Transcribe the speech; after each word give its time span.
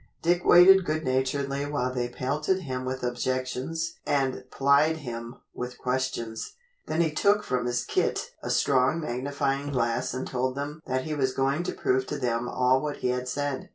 Dick 0.23 0.43
waited 0.43 0.83
good 0.83 1.03
naturedly 1.05 1.63
while 1.67 1.93
they 1.93 2.09
pelted 2.09 2.61
him 2.61 2.85
with 2.85 3.03
objections 3.03 3.99
and 4.03 4.43
plied 4.49 4.97
him 4.97 5.35
with 5.53 5.77
questions. 5.77 6.53
Then 6.87 7.01
he 7.01 7.11
took 7.11 7.43
from 7.43 7.67
his 7.67 7.83
kit 7.83 8.31
a 8.41 8.49
strong 8.49 8.99
magnifying 9.01 9.71
glass 9.71 10.11
and 10.15 10.25
told 10.25 10.55
them 10.55 10.81
that 10.87 11.03
he 11.03 11.13
was 11.13 11.35
going 11.35 11.61
to 11.65 11.71
prove 11.73 12.07
to 12.07 12.17
them 12.17 12.49
all 12.49 12.81
what 12.81 12.97
he 12.97 13.09
had 13.09 13.27
said. 13.27 13.69